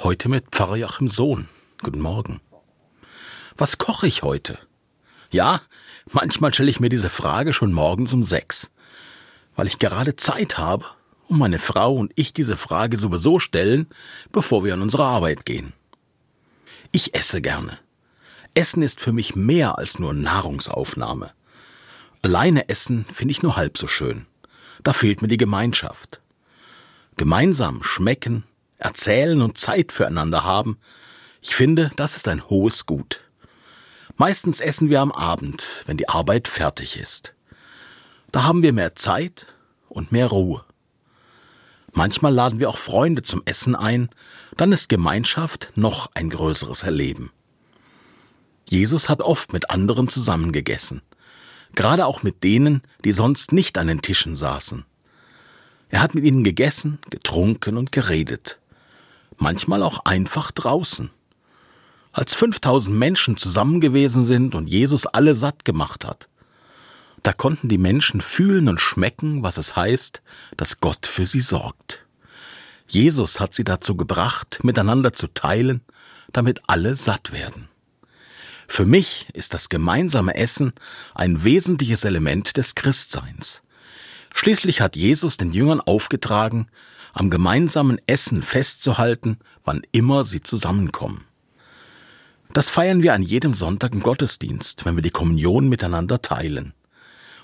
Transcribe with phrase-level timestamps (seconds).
[0.00, 1.48] Heute mit Pfarrer Joachim Sohn.
[1.82, 2.42] Guten Morgen.
[3.56, 4.58] Was koche ich heute?
[5.30, 5.62] Ja,
[6.12, 8.70] manchmal stelle ich mir diese Frage schon morgens um sechs,
[9.54, 10.84] weil ich gerade Zeit habe
[11.28, 13.88] und meine Frau und ich diese Frage sowieso stellen,
[14.32, 15.72] bevor wir an unsere Arbeit gehen.
[16.92, 17.78] Ich esse gerne.
[18.54, 21.32] Essen ist für mich mehr als nur Nahrungsaufnahme.
[22.20, 24.26] Alleine essen finde ich nur halb so schön.
[24.82, 26.20] Da fehlt mir die Gemeinschaft.
[27.16, 28.44] Gemeinsam schmecken,
[28.78, 30.78] erzählen und Zeit füreinander haben,
[31.40, 33.22] ich finde, das ist ein hohes Gut.
[34.16, 37.34] Meistens essen wir am Abend, wenn die Arbeit fertig ist.
[38.32, 39.46] Da haben wir mehr Zeit
[39.88, 40.64] und mehr Ruhe.
[41.92, 44.10] Manchmal laden wir auch Freunde zum Essen ein,
[44.56, 47.30] dann ist Gemeinschaft noch ein größeres Erleben.
[48.68, 51.02] Jesus hat oft mit anderen zusammengegessen,
[51.74, 54.84] gerade auch mit denen, die sonst nicht an den Tischen saßen.
[55.88, 58.58] Er hat mit ihnen gegessen, getrunken und geredet
[59.38, 61.10] manchmal auch einfach draußen.
[62.12, 66.28] Als 5000 Menschen zusammen gewesen sind und Jesus alle satt gemacht hat,
[67.22, 70.22] da konnten die Menschen fühlen und schmecken, was es heißt,
[70.56, 72.06] dass Gott für sie sorgt.
[72.88, 75.80] Jesus hat sie dazu gebracht, miteinander zu teilen,
[76.32, 77.68] damit alle satt werden.
[78.68, 80.72] Für mich ist das gemeinsame Essen
[81.14, 83.62] ein wesentliches Element des Christseins.
[84.34, 86.68] Schließlich hat Jesus den Jüngern aufgetragen,
[87.16, 91.24] am gemeinsamen Essen festzuhalten, wann immer sie zusammenkommen.
[92.52, 96.74] Das feiern wir an jedem Sonntag im Gottesdienst, wenn wir die Kommunion miteinander teilen.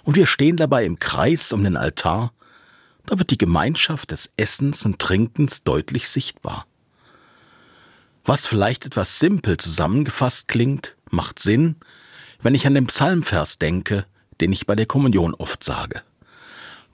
[0.04, 2.34] Und wir stehen dabei im Kreis um den Altar,
[3.06, 6.66] da wird die Gemeinschaft des Essens und Trinkens deutlich sichtbar.
[8.24, 11.76] Was vielleicht etwas simpel zusammengefasst klingt, macht Sinn,
[12.42, 14.04] wenn ich an den Psalmvers denke,
[14.42, 16.02] den ich bei der Kommunion oft sage.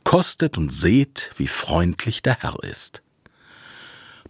[0.09, 3.03] Kostet und seht, wie freundlich der Herr ist.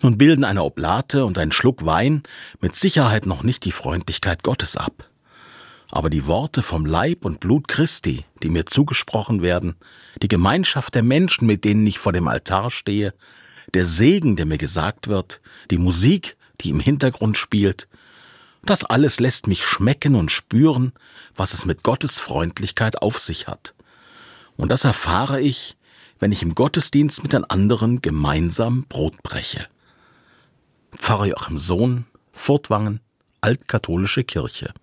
[0.03, 2.25] Nun bilden eine Oblate und ein Schluck Wein
[2.61, 5.09] mit Sicherheit noch nicht die Freundlichkeit Gottes ab.
[5.89, 9.77] Aber die Worte vom Leib und Blut Christi, die mir zugesprochen werden,
[10.21, 13.15] die Gemeinschaft der Menschen, mit denen ich vor dem Altar stehe,
[13.73, 15.41] der Segen, der mir gesagt wird,
[15.71, 17.87] die Musik, die im Hintergrund spielt,
[18.65, 20.91] das alles lässt mich schmecken und spüren,
[21.37, 23.75] was es mit Gottes Freundlichkeit auf sich hat.
[24.59, 25.77] Und das erfahre ich,
[26.19, 29.67] wenn ich im Gottesdienst mit den anderen gemeinsam Brot breche.
[30.97, 33.01] Pfarrer Joachim Sohn, Furtwangen,
[33.41, 34.75] Altkatholische Kirche.